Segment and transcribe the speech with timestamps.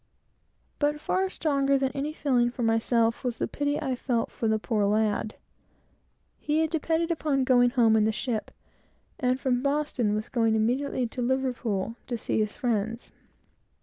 [0.79, 4.57] But far stronger than any feeling for myself, was the pity I felt for the
[4.57, 5.35] poor lad.
[6.39, 8.49] He had depended upon going home in the ship;
[9.19, 13.11] and from Boston, was going immediately to Liverpool, to see his friends.